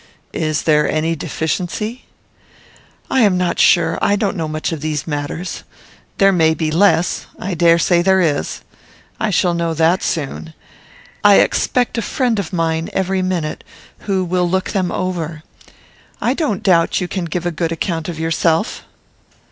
Is 0.33 0.63
there 0.63 0.89
any 0.89 1.15
deficiency?" 1.15 2.05
"I 3.11 3.19
am 3.21 3.37
not 3.37 3.59
sure. 3.59 3.99
I 4.01 4.15
don't 4.15 4.35
know 4.35 4.47
much 4.47 4.71
of 4.71 4.81
these 4.81 5.05
matters. 5.05 5.61
There 6.17 6.31
may 6.31 6.55
be 6.55 6.71
less. 6.71 7.27
I 7.37 7.53
dare 7.53 7.77
say 7.77 8.01
there 8.01 8.19
is. 8.19 8.61
I 9.19 9.29
shall 9.29 9.53
know 9.53 9.75
that 9.75 10.01
soon. 10.01 10.55
I 11.23 11.35
expect 11.35 11.99
a 11.99 12.01
friend 12.01 12.39
of 12.39 12.51
mine 12.51 12.89
every 12.93 13.21
minute 13.21 13.63
who 13.99 14.25
will 14.25 14.49
look 14.49 14.71
them 14.71 14.91
over. 14.91 15.43
I 16.19 16.33
don't 16.33 16.63
doubt 16.63 16.99
you 16.99 17.07
can 17.07 17.25
give 17.25 17.45
a 17.45 17.51
good 17.51 17.71
account 17.71 18.09
of 18.09 18.17
yourself." 18.19 18.83